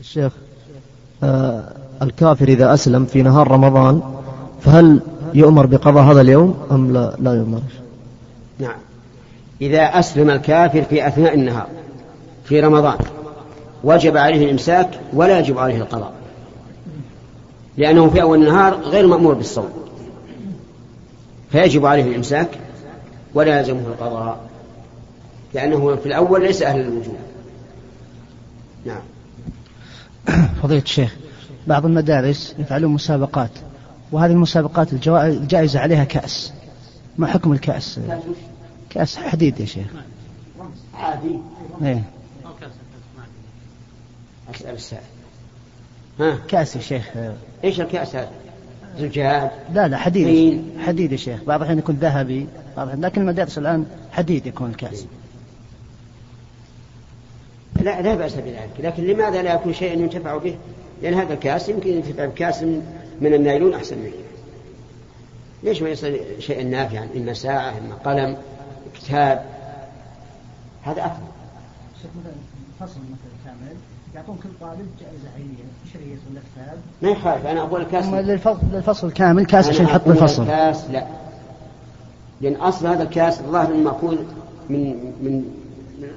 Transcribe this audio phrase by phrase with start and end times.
[0.00, 0.32] الشيخ
[1.22, 1.64] آه
[2.02, 4.02] الكافر إذا أسلم في نهار رمضان
[4.60, 5.00] فهل
[5.34, 7.60] يؤمر بقضاء هذا اليوم أم لا, لا يؤمر؟
[8.58, 8.78] نعم.
[9.60, 11.66] إذا أسلم الكافر في أثناء النهار
[12.44, 12.98] في رمضان
[13.84, 16.12] وجب عليه الإمساك ولا يجب عليه القضاء.
[17.76, 19.68] لأنه في أول النهار غير مأمور بالصوم.
[21.52, 22.48] فيجب عليه الإمساك
[23.34, 24.40] ولا يلزمه القضاء
[25.54, 27.16] لأنه في الأول ليس أهل الوجوب
[28.86, 29.02] نعم.
[30.62, 31.16] فضيلة الشيخ
[31.66, 33.50] بعض المدارس يفعلون مسابقات
[34.12, 36.52] وهذه المسابقات الجائزة عليها كأس.
[37.18, 38.00] ما حكم الكأس؟
[38.90, 39.86] كأس حديد يا شيخ.
[40.94, 41.38] عادي
[41.82, 42.02] إيه.
[44.54, 45.02] أسأل السائل.
[46.20, 47.10] ها؟ كأس يا شيخ.
[47.64, 48.30] إيش الكأس هذا؟
[48.98, 51.44] زجاج؟ لا لا حديد؟ حديد يا شيخ.
[51.44, 52.46] بعض الأحيان يكون ذهبي
[52.76, 55.06] بعض الأحيان لكن المدارس الآن حديد يكون الكأس.
[57.82, 58.70] لا لا بأس بذلك.
[58.78, 60.56] لكن لماذا لا يكون شيئا ينتفع به؟
[61.02, 62.62] لأن هذا الكاس يمكن ينتفع بكاس
[63.20, 64.12] من النايلون أحسن منه.
[65.62, 68.36] ليش ما يصير شيئا نافعا؟ إما ساعة إما قلم
[68.94, 69.44] كتاب.
[70.82, 71.32] هذا أفضل.
[72.80, 73.76] فصل مثلا كامل
[74.14, 78.06] يعطون كل طالب جائزة عينية شريط ولا كتاب؟ ما يخالف أنا أقول الكاس
[78.72, 80.42] للفصل كامل كاس عشان يحط الفصل.
[80.42, 81.06] الكاس لا.
[82.40, 84.16] لأن أصل هذا الكاس الظاهر مأخوذ
[84.70, 85.44] من من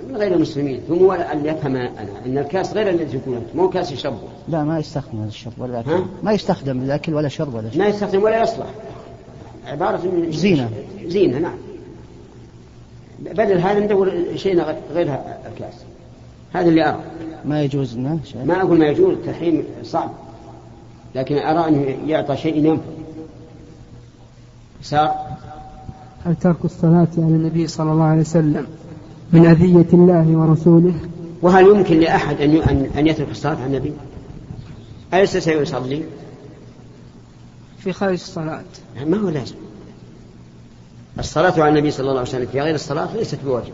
[0.10, 0.82] من غير المسلمين.
[0.88, 1.92] ثم هو أن يفهم أنا.
[2.26, 4.18] أن الكاس غير الذي يكون مو كاس يشربه.
[4.48, 5.84] لا ما يستخدم الشرب ولا
[6.24, 7.80] ما يستخدم للأكل ولا شرب ولا شرب.
[7.80, 8.68] ما يستخدم ولا يصلح.
[9.66, 10.70] عبارة من زينة.
[11.06, 11.58] زينة نعم.
[13.20, 14.62] بدل هذا ندور شيء
[14.94, 15.74] غير الكاس.
[16.54, 17.00] هذا اللي أرى.
[17.46, 20.12] ما يجوز لنا ما أقول ما يجوز التحريم صعب.
[21.16, 22.84] لكن أرى أنه يعطى شيء ينفع.
[24.82, 25.16] صار
[26.26, 28.68] هل ترك الصلاة على النبي صلى الله عليه وسلم.
[29.34, 30.94] من أذية الله ورسوله.
[31.42, 33.94] وهل يمكن لأحد أن أن يترك الصلاة على النبي؟
[35.14, 36.04] أليس سيصلي؟
[37.78, 38.64] في خارج الصلاة.
[39.06, 39.56] ما هو لازم.
[41.20, 43.74] الصلاة على النبي صلى الله عليه وسلم في غير الصلاة ليست بواجبة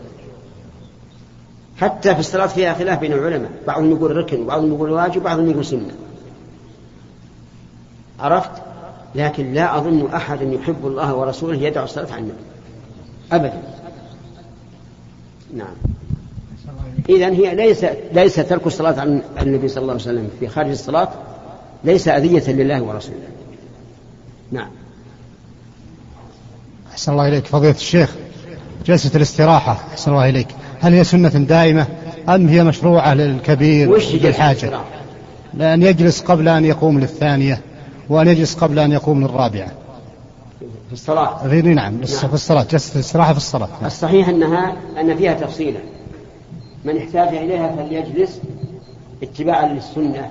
[1.76, 3.50] حتى في الصلاة فيها خلاف بين العلماء.
[3.66, 5.90] بعضهم يقول ركن وبعضهم يقول واجب وبعضهم يقول سنة.
[8.20, 8.50] عرفت؟
[9.14, 12.38] لكن لا أظن أحد يحب الله ورسوله يدعو الصلاة على النبي.
[13.32, 13.62] أبدا.
[15.52, 15.74] نعم.
[17.08, 20.30] إذا هي ليس ليس ترك الصلاة على النبي صلى الله عليه وسلم.
[20.40, 21.08] في خارج الصلاة
[21.84, 23.16] ليس أذية لله ورسوله.
[24.52, 24.70] نعم.
[26.92, 27.46] أحسن الله إليك.
[27.46, 28.14] فضيلة الشيخ
[28.86, 29.72] جلسة الاستراحة.
[29.92, 30.48] أحسن الله إليك.
[30.80, 31.86] هل هي سنة دائمة
[32.28, 34.80] أم هي مشروعة للكبير وش للحاجة؟
[35.54, 37.60] لأن يجلس قبل أن يقوم للثانية
[38.08, 39.81] وأن يجلس قبل أن يقوم للرابعة.
[40.86, 41.46] في الصلاة.
[41.46, 42.04] غير نعم, نعم.
[42.04, 43.68] في الصلاة جلسة الاستراحة في الصلاة.
[43.68, 43.86] نعم.
[43.86, 45.80] الصحيح أنها أن فيها تفصيلا.
[46.84, 48.40] من احتاج إليها فليجلس
[49.22, 50.30] اتباعا للسنة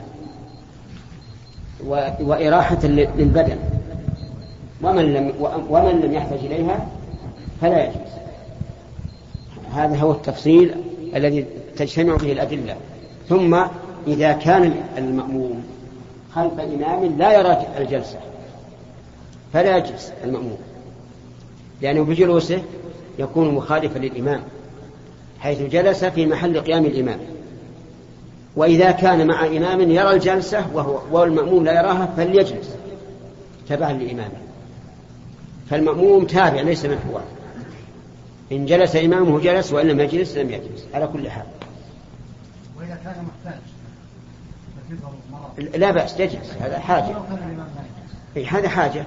[2.20, 3.58] وإراحة للبدن.
[4.84, 5.34] ومن لم
[5.70, 6.88] ومن لم يحتج إليها
[7.62, 8.12] فلا يجلس.
[9.74, 10.76] هذا هو التفصيل
[11.16, 11.46] الذي
[11.78, 12.76] تجتمع به الأدلة.
[13.30, 13.64] ثم
[14.08, 15.64] إذا كان المأموم
[16.36, 18.18] خلف إمام لا يرى الجلسة.
[19.54, 20.58] فلا يجلس المأموم.
[21.82, 22.64] لأنه بجلوسه
[23.20, 24.42] يكون مخالفا للإمام
[25.40, 27.20] حيث جلس في محل قيام الإمام.
[28.56, 32.76] وإذا كان مع إمام يرى الجلسة وهو والمأموم لا يراها فليجلس
[33.70, 34.38] تبعا لإمامه.
[35.70, 37.22] فالمأموم تابع ليس محور.
[38.52, 40.86] إن جلس إمامه جلس وإن لم يجلس لم يجلس.
[40.94, 41.46] على كل حال.
[42.80, 43.60] وإذا كان محتاج
[45.80, 46.54] لا بأس يجلس.
[46.62, 47.16] هذا حاجة.
[48.38, 49.06] أي هذا حاجة.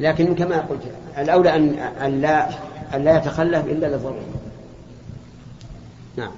[0.00, 0.80] لكن كما قلت
[1.18, 1.56] الأولى
[2.04, 2.48] أن لا
[2.94, 4.24] أن لا يتخلف إلا للضرورة
[6.16, 6.30] نعم.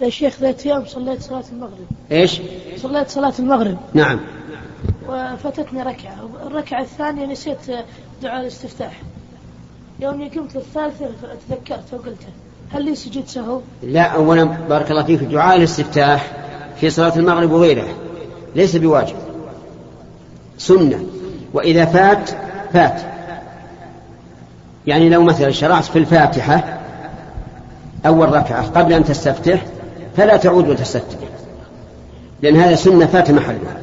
[0.00, 1.86] يا شيخ ذات يوم صليت صلاة المغرب.
[2.12, 2.40] إيش؟
[2.76, 3.78] صليت صلاة المغرب.
[3.94, 4.20] نعم.
[5.08, 6.28] وفاتتني ركعة.
[6.46, 7.58] الركعة الثانية نسيت
[8.22, 9.02] دعاء الاستفتاح.
[10.00, 11.06] يوم قمت للثالثة
[11.48, 12.28] تذكرت وقلته
[12.70, 15.22] هل لي سجود سهو؟ لا أولا بارك الله فيك.
[15.22, 16.32] دعاء الاستفتاح
[16.80, 17.94] في صلاة المغرب وغيرها
[18.54, 19.16] ليس بواجب.
[20.58, 21.04] سنة.
[21.52, 22.30] وإذا فات
[22.74, 23.00] فات
[24.86, 26.78] يعني لو مثلا شرعت في الفاتحة
[28.06, 29.64] أول ركعة قبل أن تستفتح
[30.16, 31.18] فلا تعود وتستفتح
[32.42, 33.76] لأن هذا سنة فات محلها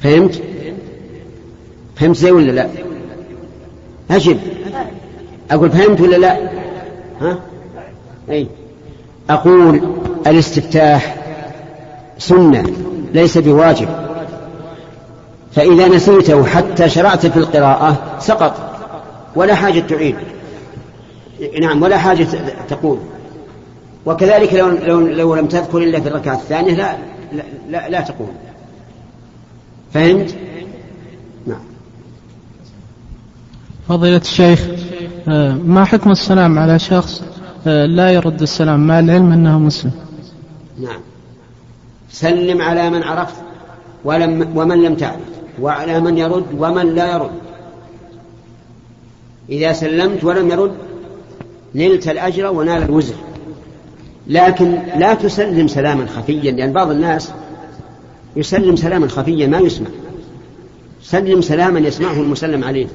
[0.00, 0.42] فهمت؟
[1.96, 2.68] فهمت زي ولا لا؟
[4.10, 4.38] أجب
[5.50, 6.38] أقول فهمت ولا لا؟
[7.20, 7.38] ها؟
[8.30, 8.46] أي
[9.30, 9.80] أقول
[10.26, 11.16] الاستفتاح
[12.18, 12.64] سنة
[13.14, 14.05] ليس بواجب
[15.56, 18.54] فإذا نسيته حتى شرعت في القراءة سقط
[19.36, 20.16] ولا حاجة تعيد.
[21.60, 22.26] نعم ولا حاجة
[22.68, 22.98] تقول.
[24.06, 26.96] وكذلك لو, لو, لو لم تذكر إلا في الركعة الثانية لا
[27.32, 28.28] لا, لا, لا تقول.
[29.94, 30.36] فهمت؟
[31.46, 31.60] نعم.
[33.88, 34.66] فضيلة الشيخ
[35.28, 37.22] آه، ما حكم السلام على شخص
[37.66, 39.92] آه، لا يرد السلام مع العلم أنه مسلم؟
[40.80, 41.00] نعم.
[42.10, 43.34] سلم على من عرفت
[44.04, 45.35] ولم ومن لم تعرف.
[45.60, 47.30] وعلى من يرد ومن لا يرد.
[49.48, 50.72] إذا سلمت ولم يرد
[51.74, 53.14] نلت الأجر ونال الوزر.
[54.26, 57.32] لكن لا تسلم سلاما خفيا لأن بعض الناس
[58.36, 59.88] يسلم سلاما خفيا ما يسمع.
[61.02, 62.86] سلم سلاما يسمعه المسلم عليه.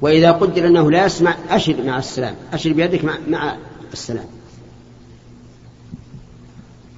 [0.00, 3.56] وإذا قدر أنه لا يسمع أشر مع السلام أشر بيدك مع, مع
[3.92, 4.24] السلام.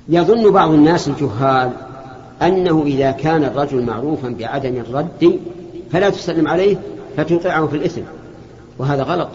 [0.08, 1.73] يظن بعض الناس الجهال
[2.42, 5.40] أنه إذا كان الرجل معروفا بعدم الرد
[5.92, 6.76] فلا تسلم عليه
[7.16, 8.02] فتوقعه في الإثم.
[8.78, 9.28] وهذا غلط.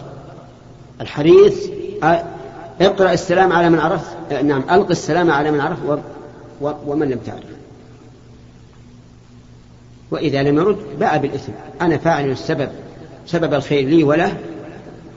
[1.00, 1.70] الحديث
[2.80, 4.14] اقرأ السلام على من عرف
[4.44, 5.78] نعم ألق السلام على من عرف
[6.60, 7.44] ومن لم تعرف.
[10.10, 11.52] وإذا لم يرد باء بالإثم.
[11.80, 12.68] أنا فاعل السبب
[13.26, 14.36] سبب الخير لي وله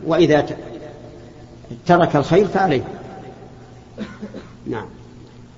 [0.08, 0.46] وإذا
[1.86, 2.84] ترك الخير فعليه.
[4.68, 4.86] نعم.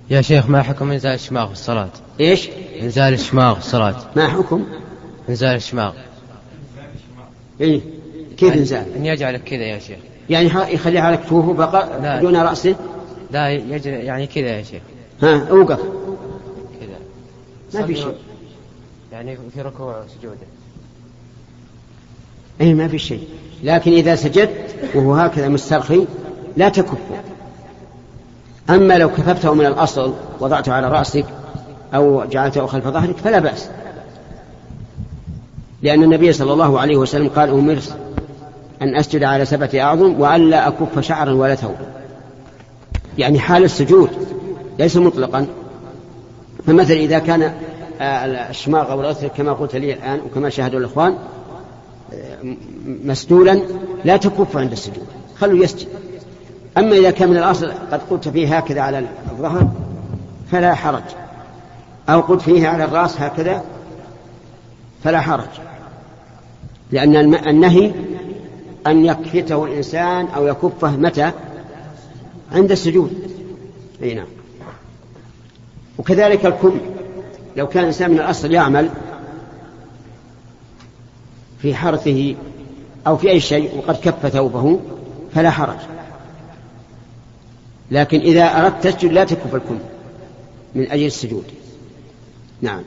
[0.10, 2.50] يا شيخ ما حكم إنزال الشماغ في الصلاة؟ إيش؟
[2.82, 3.96] إنزال الشماغ في الصلاة.
[4.16, 4.66] ما حكم؟
[5.30, 5.94] إنزال الشماغ.
[7.62, 7.82] إيه
[8.38, 9.98] كيف إنزال؟ إن يجعلك كذا يا شيخ.
[10.30, 12.76] يعني يخليها على كفوفه بقى دون رأسه؟
[13.32, 14.82] لا يجعل يعني كذا يا شيخ.
[15.22, 15.80] ها أوقف.
[16.80, 17.00] كذا.
[17.74, 18.16] ما في شيء.
[19.12, 20.48] يعني في ركوع وسجوده.
[22.62, 23.28] اي ما في شيء.
[23.64, 26.06] لكن إذا سجدت وهو هكذا مسترخي
[26.58, 26.98] لا تكفه.
[28.70, 31.26] أما لو كففته من الأصل وضعته على رأسك
[31.94, 33.70] أو جعلته خلف ظهرك فلا بأس.
[35.82, 37.98] لأن النبي صلى الله عليه وسلم قال أمرت
[38.82, 41.88] أن أسجد على سبعه أعظم والا أكف شعرا ولا ثوبا
[43.18, 44.10] يعني حال السجود
[44.80, 45.48] ليس مطلقا.
[46.68, 47.54] فمثلا إذا كان
[48.50, 51.18] الشماغ أو الغسل كما قلت لي الآن وكما شاهدوا الإخوان
[53.04, 53.60] مسدولا
[54.06, 55.08] لا تكف عند السجود.
[55.40, 55.88] خلوا يسجد.
[56.78, 59.00] أما إذا كان من الأصل قد قلت فيه هكذا على
[59.32, 59.68] الظهر
[60.52, 61.04] فلا حرج.
[62.10, 63.64] أو قلت فيه على الرأس هكذا
[65.04, 65.50] فلا حرج.
[66.92, 67.92] لأن النهي
[68.88, 71.32] أن يكفته الإنسان أو يكفه متى؟
[72.52, 73.12] عند السجود.
[74.04, 74.28] أي نعم.
[75.98, 76.74] وكذلك الكل
[77.58, 78.90] لو كان الإنسان من الأصل يعمل
[81.62, 82.36] في حرثه
[83.08, 84.80] أو في أي شيء وقد كف ثوبه
[85.34, 85.78] فلا حرج.
[87.92, 89.78] لكن إذا أردت تسجد لا تكف الكل
[90.76, 91.44] من أجل السجود.
[92.62, 92.82] نعم.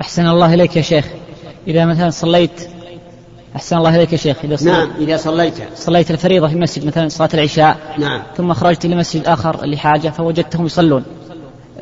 [0.00, 1.06] أحسن الله إليك يا شيخ.
[1.66, 2.68] إذا مثلا صليت
[3.56, 4.36] أحسن الله إليك يا شيخ.
[4.44, 5.54] إذا صليت نعم إذا صليت.
[5.74, 8.22] صليت الفريضة في المسجد مثلا صلاة العشاء نعم.
[8.36, 11.04] ثم خرجت إلى مسجد آخر لحاجة فوجدتهم يصلون.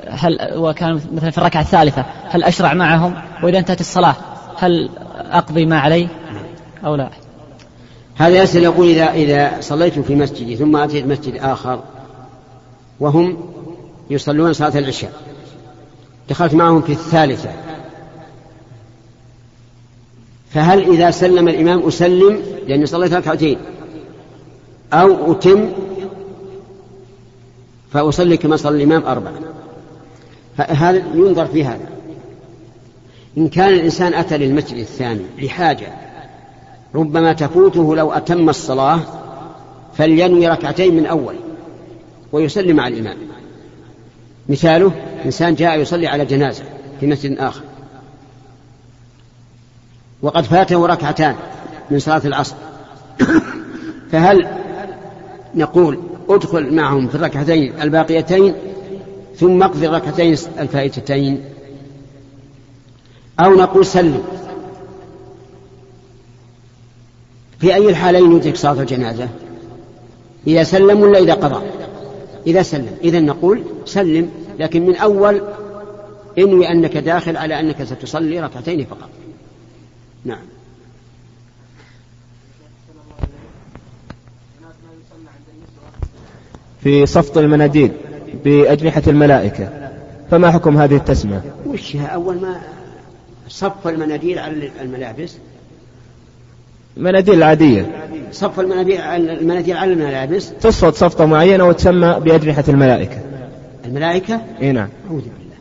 [0.08, 4.16] هل وكان مثلا في الركعة الثالثة هل أشرع معهم؟ وإذا انتهت الصلاة
[4.56, 6.08] هل أقضي ما علي؟
[6.84, 7.10] أو لا؟
[8.16, 11.82] هذا يسأل يقول إذا إذا صليت في مسجدي ثم أتيت مسجد آخر
[13.00, 13.36] وهم
[14.10, 15.12] يصلون صلاة العشاء.
[16.30, 17.50] دخلت معهم في الثالثة.
[20.50, 23.58] فهل إذا سلم الإمام أسلم لأني صليت ركعتين؟
[24.92, 25.72] أو أتم
[27.92, 29.34] فأصلي كما صلى الإمام أربعة.
[30.56, 31.88] هذا ينظر في هذا؟
[33.38, 35.86] إن كان الإنسان أتى للمسجد الثاني لحاجة
[36.94, 39.00] ربما تفوته لو أتم الصلاة
[39.94, 41.34] فلينوي ركعتين من أول.
[42.32, 43.16] ويسلم مع الإمام.
[44.48, 44.92] مثاله
[45.24, 46.64] إنسان جاء يصلي على جنازة
[47.00, 47.62] في مسجد آخر.
[50.22, 51.34] وقد فاته ركعتان
[51.90, 52.54] من صلاة العصر.
[54.12, 54.48] فهل
[55.54, 58.54] نقول ادخل معهم في الركعتين الباقيتين
[59.36, 61.44] ثم اقضي الركعتين الفائتتين؟
[63.40, 64.22] أو نقول سلم.
[67.60, 69.28] في أي الحالين يدرك صلاة الجنازة؟
[70.46, 71.77] إذا سلم ولا إذا قضى؟
[72.48, 72.96] إذا سلم.
[73.04, 75.42] إذا نقول سلم لكن من أول
[76.38, 79.08] إنوي أنك داخل على أنك ستصلي ركعتين فقط.
[80.24, 80.38] نعم.
[86.80, 87.92] في صفط المناديل
[88.44, 89.90] بأجنحة الملائكة.
[90.30, 92.60] فما حكم هذه التسمية؟ وشها أول ما
[93.48, 95.36] صف المناديل على الملابس؟
[96.98, 98.08] المناديل العادية.
[98.32, 100.50] صف المناديل المناديل على الملابس.
[100.60, 103.20] تصفط صفطة معينة وتسمى بأجنحة الملائكة.
[103.84, 104.88] الملائكة؟ إي نعم.
[105.06, 105.56] أعوذ بالله.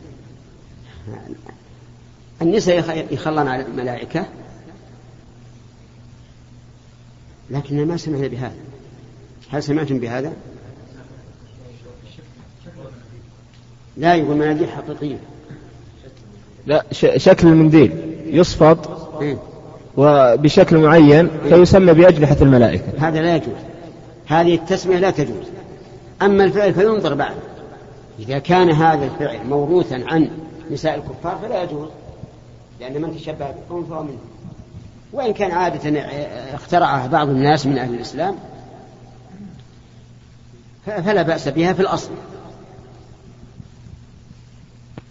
[2.42, 4.24] النساء يخلن على الملائكة.
[7.50, 8.56] لكننا ما سمعنا بهذا.
[9.50, 10.32] هل سمعتم بهذا؟
[13.96, 15.18] لا يقول مناديل حقيقية.
[16.66, 16.84] لا
[17.16, 17.92] شكل المنديل.
[18.26, 18.90] يصفط
[19.22, 19.38] إيه؟
[19.98, 23.08] وبشكل معين فيسمى بأجنحة الملائكة.
[23.08, 23.58] هذا لا يجوز.
[24.26, 25.46] هذه التسمية لا تجوز.
[26.22, 27.34] أما الفعل فينظر بعد.
[28.18, 30.30] إذا كان هذا الفعل موروثا عن
[30.70, 31.88] نساء الكفار فلا يجوز
[32.80, 34.18] لأن من تشبه بقوم فهو منهم.
[35.12, 36.00] وإن كان عادة
[36.54, 38.34] اخترعها بعض الناس من أهل الإسلام
[40.86, 42.10] فلا بأس بها في الأصل.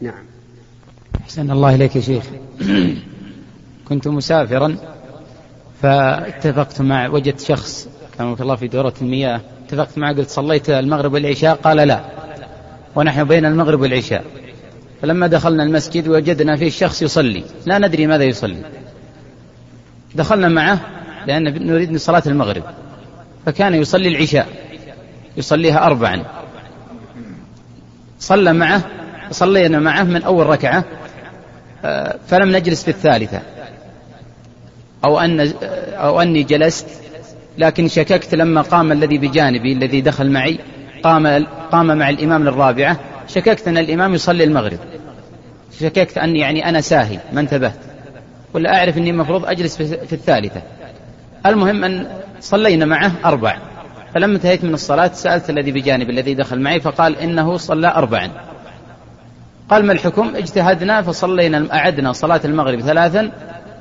[0.02, 0.24] نعم.
[1.22, 2.24] أحسن الله إليك يا شيخ.
[3.90, 4.78] كنت مسافرا
[5.82, 11.14] فاتفقت مع وجدت شخص كان في الله في دورة المياه اتفقت معه قلت صليت المغرب
[11.14, 12.02] والعشاء؟ قال لا
[12.96, 14.24] ونحن بين المغرب والعشاء.
[15.02, 18.62] فلما دخلنا المسجد وجدنا فيه شخص يصلي لا ندري ماذا يصلي.
[20.16, 20.80] دخلنا معه
[21.28, 22.64] لأن نريد صلاة المغرب
[23.46, 24.48] فكان يصلي العشاء
[25.38, 26.24] يصليها أربعا.
[28.20, 28.82] صلى معه
[29.32, 30.84] صلينا معه من أول ركعة
[31.86, 33.42] آه، فلم نجلس في الثالثة.
[35.06, 35.54] أو أن
[35.94, 36.88] أو أني جلست
[37.58, 40.60] لكن شككت لما قام الذي بجانبي الذي دخل معي
[41.04, 43.00] قام قام مع الإمام للرابعة.
[43.28, 44.80] شككت أن الإمام يصلي المغرب.
[45.80, 47.80] شككت أني يعني أنا ساهي ما انتبهت.
[48.54, 50.62] ولا أعرف أني المفروض أجلس في الثالثة.
[51.46, 52.08] المهم أن
[52.40, 53.58] صلينا معه أربع
[54.14, 58.32] فلما انتهيت من الصلاة سألت الذي بجانبي الذي دخل معي فقال إنه صلى أربعا.
[59.70, 63.32] قال ما الحكم؟ اجتهدنا فصلينا أعدنا صلاة المغرب ثلاثا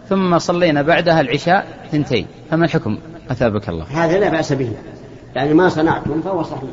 [0.08, 2.98] ثم صلينا بعدها العشاء ثنتين فما الحكم؟
[3.30, 3.84] أثابك الله.
[3.84, 4.72] هذا لا بأس به.
[5.34, 6.70] يعني ما صنعتم فهو صحيح.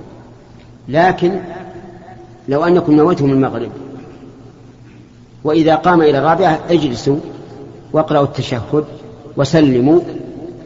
[0.89, 1.39] لكن
[2.49, 3.71] لو أنكم نويتم المغرب
[5.43, 7.17] وإذا قام إلى الرابعة اجلسوا
[7.93, 8.85] واقرأوا التشهد
[9.37, 10.01] وسلموا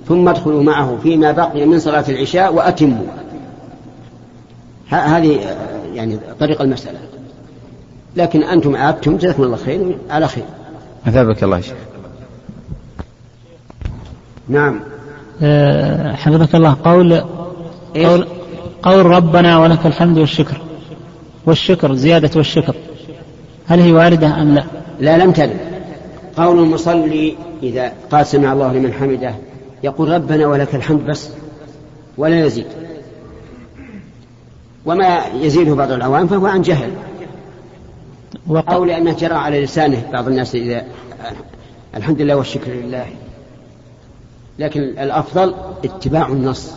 [0.07, 3.07] ثم ادخلوا معه فيما بقي من صلاة العشاء وأتموا.
[4.89, 5.55] هذه
[5.93, 6.99] يعني طريق المسألة.
[8.15, 10.45] لكن أنتم عادتم جزاكم الله خير على خير.
[11.07, 11.77] أثابك الله شيخ.
[14.49, 14.79] نعم.
[15.41, 17.23] آه، حفظك الله قول
[17.95, 18.27] قول
[18.83, 20.61] قول ربنا ولك الحمد والشكر.
[21.45, 22.75] والشكر زيادة والشكر.
[23.67, 24.63] هل هي واردة أم لا؟
[24.99, 25.57] لا لم ترد.
[26.37, 29.35] قول المصلي إذا قال سمع الله لمن حمده
[29.83, 31.29] يقول ربنا ولك الحمد بس
[32.17, 32.65] ولا يزيد.
[34.85, 36.89] وما يزيده بعض العوام فهو عن جهل.
[38.49, 40.83] أو لأنه جرى على لسانه بعض الناس إذا
[41.95, 43.05] الحمد لله والشكر لله.
[44.59, 45.53] لكن الأفضل
[45.85, 46.71] اتباع النص.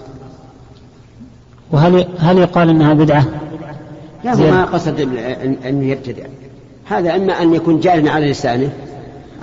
[1.72, 3.24] وهل هل يقال أنها بدعة؟
[4.24, 4.50] لا هو.
[4.50, 6.24] ما قصد أن- يبتدع.
[6.84, 8.72] هذا إما أن يكون جارا على لسانه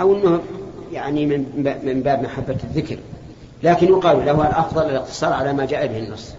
[0.01, 0.39] أو أنه
[0.93, 1.45] يعني من
[1.83, 2.97] من باب محبة الذكر.
[3.63, 6.33] لكن يقال له الأفضل الاقتصار على ما جاء به النص.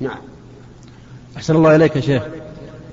[0.00, 0.18] نعم.
[1.36, 2.22] أحسن الله إليك يا شيخ.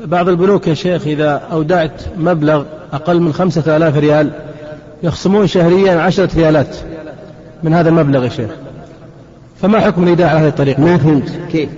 [0.01, 4.31] بعض البنوك يا شيخ إذا أودعت مبلغ أقل من خمسة آلاف ريال
[5.03, 6.75] يخصمون شهريا عشرة ريالات
[7.63, 8.49] من هذا المبلغ يا شيخ.
[9.61, 11.29] فما حكم الإيداع على هذه الطريقة؟ ما فهمت.
[11.51, 11.69] كيف؟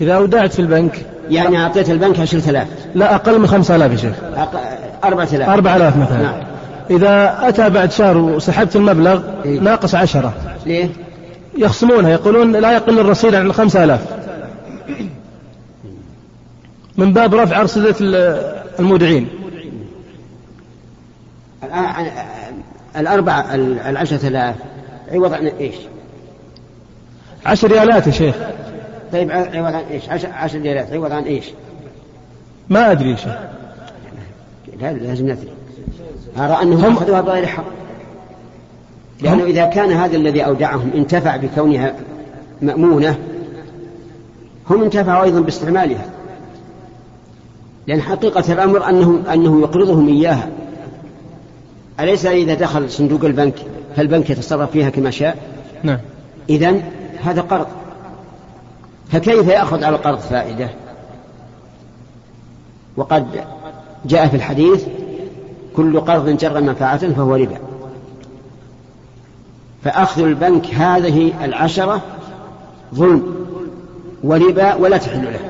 [0.00, 2.68] إذا أودعت في البنك يعني أعطيت البنك عشرة آلاف.
[2.94, 4.14] لا أقل من خمسة آلاف يا شيخ.
[5.04, 5.48] أربعة آلاف.
[5.48, 6.22] أربعة آلاف مثلا.
[6.22, 6.34] نعم.
[6.90, 9.60] إذا أتى بعد شهر وسحبت المبلغ إيه.
[9.60, 10.32] ناقص عشرة.
[10.66, 10.88] ليه؟
[11.58, 14.00] يخصمونها يقولون لا يقل الرصيد عن الخمسة آلاف.
[16.96, 19.28] من باب رفع أرصدة ال- المودعين.
[21.64, 22.06] الآن
[22.96, 24.56] الأربعة ال- العشرة آلاف
[25.12, 25.74] عوض عن إيش؟
[27.46, 28.34] عشر ريالات يا شيخ.
[29.12, 30.92] طيب عوض عن إيش؟ عشر, عشر ريالات.
[30.92, 31.44] عوض عن إيش؟
[32.70, 33.34] ما أدري يا شيخ.
[34.80, 35.48] لا لازم ندري.
[36.38, 37.64] أرى أنهم أخذوها بغير حق.
[39.22, 41.94] لأنه إذا كان هذا الذي أودعهم انتفع بكونها
[42.62, 43.18] مأمونة
[44.70, 46.04] هم انتفعوا أيضا باستعمالها.
[47.86, 50.48] لأن حقيقة الأمر أنه أنه يقرضهم إياها.
[52.00, 53.54] أليس إذا دخل صندوق البنك؟
[53.96, 55.38] فالبنك يتصرف فيها كما شاء؟
[55.82, 55.98] نعم.
[56.50, 56.82] إذا
[57.22, 57.66] هذا قرض.
[59.12, 60.70] فكيف يأخذ على القرض فائدة؟
[62.96, 63.44] وقد
[64.04, 64.84] جاء في الحديث
[65.76, 67.58] كل قرض جر منفعة فهو ربا.
[69.84, 72.02] فأخذ البنك هذه العشرة
[72.94, 73.34] ظلم
[74.24, 75.40] وربا ولا تحل له.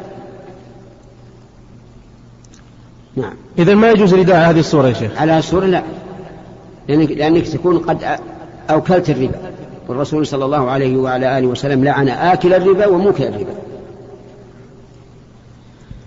[3.17, 3.35] نعم.
[3.59, 5.83] إذا ما يجوز على هذه الصورة يا شيخ؟ على سورة لا.
[6.89, 8.19] لأنك, لأنك تكون قد
[8.71, 9.39] أوكلت الربا.
[9.89, 13.55] والرسول صلى الله عليه وعلى آله وسلم لعن آكل الربا وموكل الربا.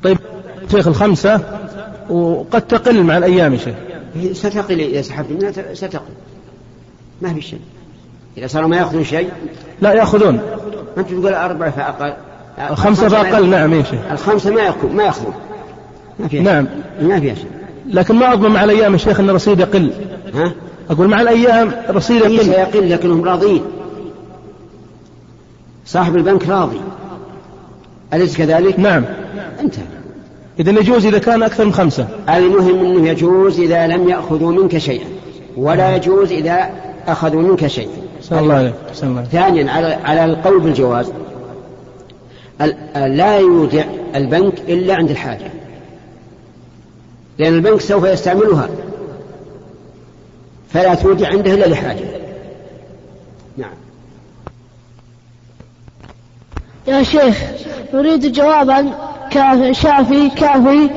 [0.03, 0.17] طيب
[0.71, 1.41] شيخ الخمسة
[2.09, 3.75] وقد تقل مع الأيام يا شيخ.
[4.33, 5.99] ستقل إذا سحبت منها ستقل.
[7.21, 7.59] ما في شيء.
[8.37, 9.29] إذا صاروا ما يأخذون شيء؟
[9.81, 10.35] لا يأخذون.
[10.35, 10.41] ما
[10.97, 12.13] أنت تقول أربعة فأقل.
[12.75, 13.99] خمسة فأقل نعم يا شيخ.
[14.11, 15.33] الخمسة ما يأخذ ما يأخذون.
[16.19, 16.65] ما فيها نعم.
[16.65, 17.07] شيء.
[17.07, 17.51] ما فيها شيء.
[17.89, 19.91] لكن ما أضمن مع الأيام يا شيخ أن الرصيد يقل.
[20.33, 20.53] ها؟
[20.89, 23.61] أقول مع الأيام الرصيد ليس يقل يقل لكنهم راضين.
[25.85, 26.79] صاحب البنك راضي.
[28.13, 29.05] أليس كذلك؟ نعم.
[29.59, 29.83] انتهى.
[30.59, 32.07] إذا يجوز إذا كان أكثر من خمسة.
[32.29, 35.05] المهم أنه يجوز إذا لم يأخذوا منك شيئا
[35.57, 36.69] ولا يجوز إذا
[37.07, 37.89] أخذوا منك شيئا.
[38.21, 41.11] صلى الله عليه عليه ثانيا على على القول بالجواز
[42.61, 43.83] ال- لا يودع
[44.15, 45.51] البنك إلا عند الحاجة.
[47.39, 48.69] لأن البنك سوف يستعملها.
[50.69, 52.05] فلا تودع عنده إلا لحاجة
[53.57, 53.73] نعم.
[56.87, 57.43] يا شيخ
[57.93, 58.91] نريد جوابا
[59.31, 60.89] كافي شافي كافي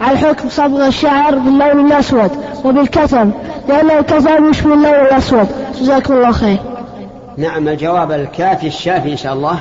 [0.00, 2.30] عن حكم صبغ الشعر باللون الأسود
[2.64, 3.32] وبالكتم
[3.68, 5.46] لأن الكتم يشبه اللون الأسود.
[5.80, 6.58] جزاكم الله خير.
[7.36, 9.60] نعم الجواب الكافي الشافي إن شاء الله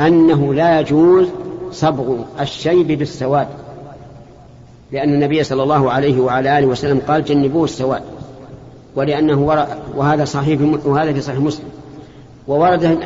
[0.00, 1.28] أنه لا يجوز
[1.72, 3.48] صبغ الشيب بالسواد
[4.92, 8.02] لأن النبي صلى الله عليه وعلى آله وسلم قال جنبوه السواد.
[8.96, 9.66] ولأنه ور...
[9.94, 10.60] وهذا صحيح.
[10.84, 11.68] وهذا في صحيح مسلم.
[12.48, 12.98] وورد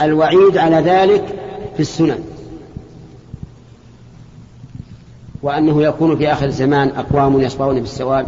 [0.00, 1.24] الوعيد على ذلك
[1.74, 2.24] في السنن.
[5.42, 8.26] وأنه يكون في آخر الزمان أقوام يصبغون بالسواد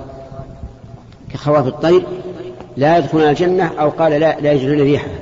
[1.32, 2.06] كخواف الطير
[2.76, 5.18] لا يدخلون الجنة أو قال لا, لا يجدون ريحها.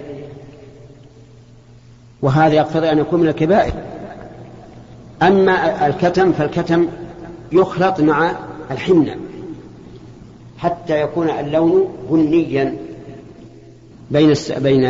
[2.22, 3.72] وهذا يقتضي أن يكون من الكبائر.
[5.22, 6.86] أما الكتم فالكتم
[7.52, 8.32] يخلط مع
[8.70, 9.16] الحنة.
[10.60, 12.78] حتى يكون اللون بنيا
[14.10, 14.34] بين.
[14.58, 14.84] بين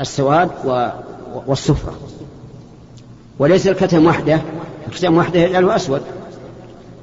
[0.00, 0.50] السواد.
[1.46, 1.98] والصفرة
[3.38, 4.40] وليس الكتم وحده
[4.88, 6.02] الكتم وحده يجعله أسود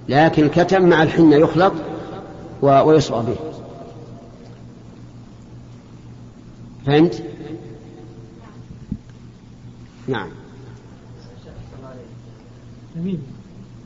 [0.09, 1.73] لكن الكتم مع الحنة يخلط
[2.61, 2.67] و...
[2.67, 3.35] ويصبغ به
[6.85, 7.23] فهمت؟
[10.07, 10.29] نعم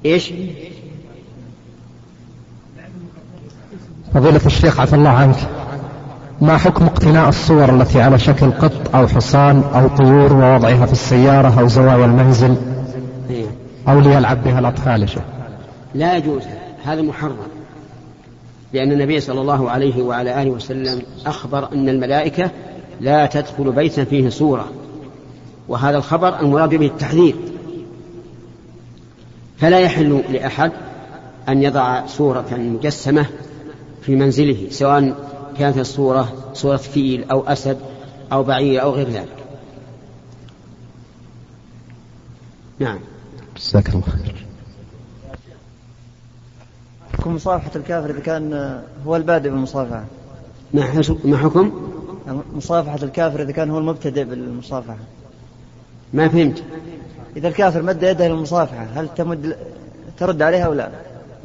[0.05, 0.33] إيش؟
[4.13, 5.38] فضيلة الشيخ عفى الله عنك.
[6.41, 11.60] ما حكم اقتناء الصور التي على شكل قط أو حصان أو طيور ووضعها في السيارة
[11.60, 12.56] أو زوايا المنزل.
[13.88, 15.10] أو ليلعب بها الأطفال
[15.95, 16.41] لا يجوز
[16.86, 17.38] هذا محرم.
[18.73, 22.49] لأن النبي صلى الله عليه وعلى آله وسلم أخبر أن الملائكة
[23.02, 24.65] لا تدخل بيتا فيه صورة.
[25.67, 27.36] وهذا الخبر المراد به التحذير.
[29.58, 30.71] فلا يحل لأحد
[31.49, 33.26] أن يضع صورة مجسمة
[34.05, 35.15] في منزله سواء
[35.59, 37.77] كانت الصورة صورة فيل أو أسد
[38.31, 39.43] أو بعير أو غير ذلك.
[42.79, 42.99] نعم.
[43.57, 44.45] جزاك الله خير.
[47.13, 50.05] حكم مصافحة الكافر إذا كان هو البادئ بالمصافحة.
[50.73, 51.71] ما حكم؟
[52.55, 54.97] مصافحة الكافر إذا كان هو المبتدئ بالمصافحة.
[56.13, 56.63] ما فهمت.
[57.37, 59.57] إذا الكافر مد يده للمصافحة هل تمد
[60.17, 60.89] ترد عليها أو لا؟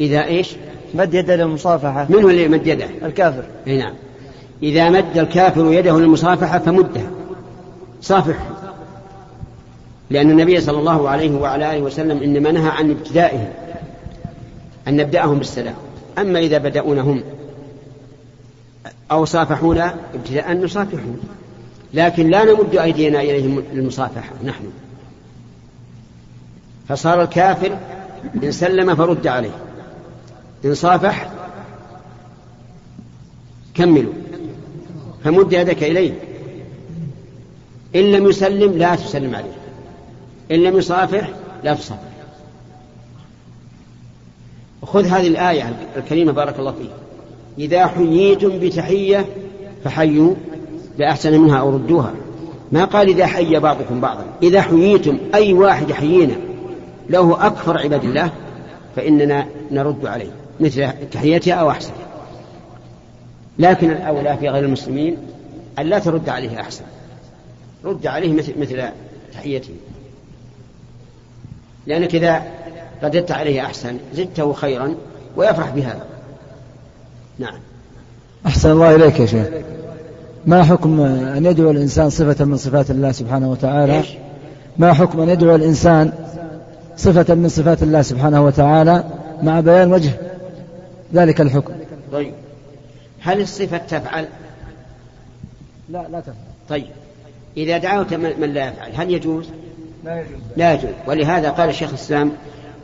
[0.00, 0.56] إذا إيش؟
[0.94, 2.06] مد يده للمصافحة.
[2.08, 2.86] من هو اللي مد يده.
[3.02, 3.44] الكافر.
[3.66, 3.94] أي نعم.
[4.62, 7.10] إذا مد الكافر يده للمصافحة فمدها.
[8.02, 8.36] صافح.
[10.10, 13.48] لأن النبي صلى الله عليه وعلى آله وسلم إنما نهى عن ابتدائهم
[14.88, 15.74] أن نبدأهم بالسلام.
[16.18, 17.22] أما إذا بدأونا هم
[19.10, 21.16] أو صافحونا ابتداء نصافحهم.
[21.94, 24.64] لكن لا نمد أيدينا إليهم للمصافحة نحن.
[26.88, 27.78] فصار الكافر
[28.44, 29.67] إن سلم فرد عليه.
[30.64, 31.30] إن صافح
[33.74, 34.12] كملوا.
[35.24, 36.12] فمد يدك إليه.
[37.94, 39.56] إن لم يسلم لا تسلم عليه.
[40.50, 41.30] إن لم يصافح
[41.64, 42.08] لا تصافح.
[44.82, 46.90] خذ هذه الآية الكريمة بارك الله فيك.
[47.58, 49.26] إذا حييتم بتحية
[49.84, 50.34] فحيوا
[50.98, 52.14] بأحسن منها أو ردوها.
[52.72, 54.24] ما قال إذا حي بعضكم بعضا.
[54.42, 56.34] إذا حييتم أي واحد حيينا
[57.10, 58.32] له أكثر عباد الله
[58.96, 60.30] فإننا نرد عليه.
[60.60, 61.92] مثل تحيتها أو أحسن.
[63.58, 65.16] لكن الأولى في غير المسلمين
[65.78, 66.84] أن لا ترد عليه أحسن.
[67.84, 68.82] رد عليه مثل مثل
[69.32, 69.74] تحيته.
[71.86, 72.42] لأنك إذا
[73.02, 74.94] رددت عليه أحسن زدته خيرا
[75.36, 76.06] ويفرح بهذا.
[77.38, 77.58] نعم.
[78.46, 79.46] أحسن الله إليك يا شيخ.
[80.46, 84.02] ما حكم أن يدعو الإنسان صفة من صفات الله سبحانه وتعالى؟
[84.78, 86.12] ما حكم أن يدعو الإنسان
[86.96, 89.04] صفة من صفات الله سبحانه وتعالى
[89.42, 90.10] مع بيان وجه
[91.14, 91.74] ذلك الحكم.
[92.12, 92.34] طيب.
[93.20, 94.28] هل الصفة تفعل؟
[95.88, 96.34] لا لا تفعل.
[96.68, 96.86] طيب.
[97.56, 99.48] إذا دعوت من لا يفعل هل يجوز؟
[100.04, 100.40] لا يجوز.
[100.56, 100.90] لا يجوز.
[101.06, 102.32] ولهذا قال الشيخ الإسلام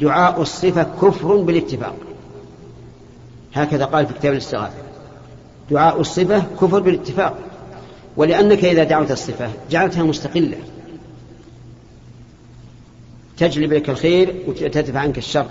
[0.00, 1.96] دعاء الصفة كفر بالاتفاق.
[3.54, 4.74] هكذا قال في كتاب الاستغاثة.
[5.70, 7.38] دعاء الصفة كفر بالاتفاق.
[8.16, 10.58] ولأنك إذا دعوت الصفة جعلتها مستقلة.
[13.38, 15.46] تجلب لك الخير وتدفع عنك الشر.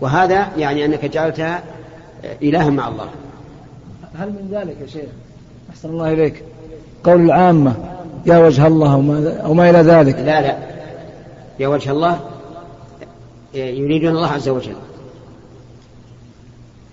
[0.00, 1.62] وهذا يعني أنك جعلتها
[2.42, 3.08] إلها مع الله.
[4.14, 5.08] هل من ذلك يا شيخ؟
[5.70, 6.42] أحسن الله إليك.
[7.04, 7.74] قول العامة
[8.26, 10.16] يا وجه الله وما, وما إلى ذلك.
[10.16, 10.58] لا لا.
[11.58, 12.20] يا وجه الله
[13.54, 14.76] يريدون الله عز وجل.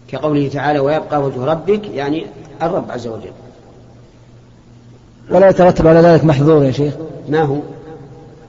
[0.08, 2.26] كقوله تعالى ويبقى وجه ربك يعني
[2.62, 3.32] الرب عز وجل.
[5.30, 6.94] ولا يترتب على ذلك محظور يا شيخ.
[7.30, 7.58] ما هو؟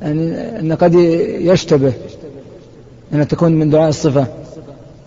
[0.02, 1.92] يعني أن قد يشتبه
[3.12, 4.26] أن تكون من دعاء الصفة.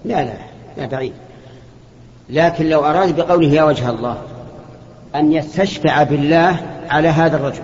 [0.06, 0.34] لا لا.
[0.78, 1.14] لا بعيد.
[2.32, 4.18] لكن لو أراد بقوله يا وجه الله
[5.16, 7.64] أن يستشفع بالله على هذا الرجل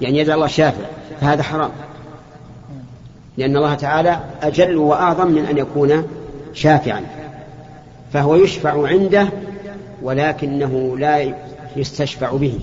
[0.00, 0.84] يعني يجعل الله شافع
[1.20, 1.70] فهذا حرام.
[3.36, 6.08] لأن الله تعالى أجل وأعظم من أن يكون
[6.54, 7.02] شافعا.
[8.12, 9.28] فهو يشفع عنده
[10.02, 11.34] ولكنه لا
[11.76, 12.60] يستشفع به.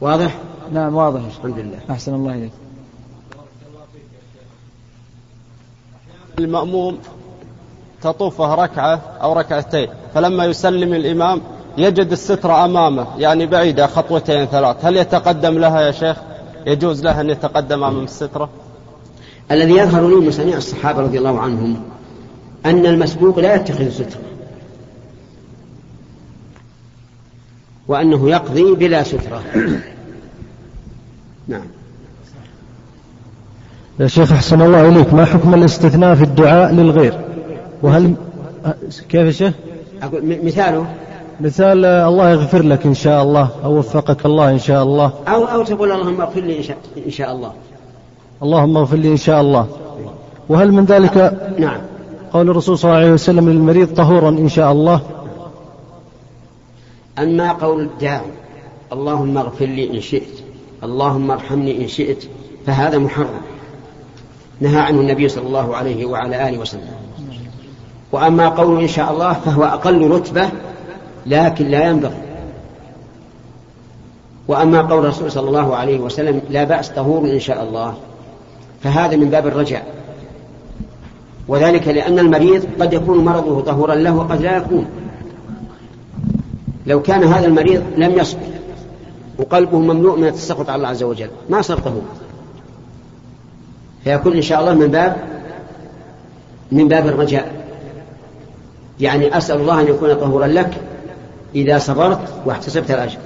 [0.00, 0.34] واضح؟
[0.72, 1.20] نعم واضح.
[1.38, 1.78] الحمد لله.
[1.90, 2.61] أحسن الله إليك.
[6.38, 6.98] المأموم
[8.02, 11.40] تطوفه ركعة أو ركعتين فلما يسلم الإمام
[11.78, 14.84] يجد السترة أمامه يعني بعيدة خطوتين ثلاث.
[14.84, 16.16] هل يتقدم لها يا شيخ؟
[16.66, 18.48] يجوز له أن يتقدم أمام السترة؟
[19.50, 21.82] الذي يظهر لي من صنيع الصحابة رضي الله عنهم
[22.66, 24.20] أن المسبوق لا يتخذ سترة
[27.88, 29.42] وأنه يقضي بلا سترة.
[31.48, 31.66] نعم.
[34.00, 37.14] يا شيخ أحسن الله إليك ما حكم الاستثناء في الدعاء للغير؟
[37.82, 38.14] وهل
[39.08, 39.52] كيف يا شيخ؟
[40.02, 40.86] أقول مثاله؟
[41.40, 45.12] مثال الله يغفر لك إن شاء الله أو وفقك الله إن شاء الله.
[45.28, 46.76] أو أو تقول اللهم اغفر لي إن شاء,
[47.06, 47.52] إن شاء الله.
[48.42, 49.66] اللهم اغفر لي إن شاء الله.
[50.48, 51.16] وهل من ذلك
[51.58, 51.80] نعم.
[52.32, 55.00] قول الرسول صلى الله عليه وسلم للمريض طهورا إن شاء الله؟
[57.18, 58.30] أما قول الداعي
[58.92, 60.42] اللهم اغفر لي إن شئت
[60.82, 62.24] اللهم ارحمني إن شئت
[62.66, 63.40] فهذا محرم.
[64.62, 66.90] نهى عنه النبي صلى الله عليه وعلى آله وسلم.
[68.12, 70.48] وأما قول إن شاء الله فهو أقل رتبة
[71.26, 72.22] لكن لا ينبغي.
[74.48, 77.94] وأما قول الرسول صلى الله عليه وسلم لا بأس طهور إن شاء الله
[78.82, 79.86] فهذا من باب الرجاء
[81.48, 84.86] وذلك لأن المريض قد يكون مرضه طهورا له وقد لا يكون.
[86.86, 88.40] لو كان هذا المريض لم يصبر
[89.38, 92.02] وقلبه مملوء من التسخط على الله عز وجل ما صار طهور.
[94.04, 95.16] فيكون إن شاء الله من باب
[96.72, 97.64] من باب الرجاء.
[99.00, 100.70] يعني أسأل الله أن يكون طهورا لك
[101.54, 103.18] إذا صبرت واحتسبت الأجر.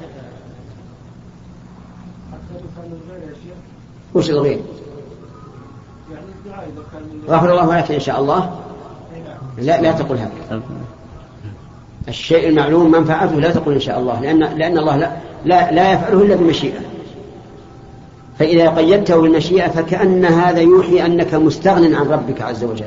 [4.14, 4.60] وش الغير؟
[7.28, 8.60] غفر الله لك إن شاء الله.
[9.58, 10.62] لا لا تقل هكذا
[12.08, 15.10] الشيء المعلوم منفعته لا تقل إن شاء الله لأن لأن الله لا
[15.44, 16.80] لا, لا يفعله إلا بمشيئة.
[18.38, 22.86] فإذا قيدته بالمشيئة فكأن هذا يوحي أنك مستغن عن ربك عز وجل.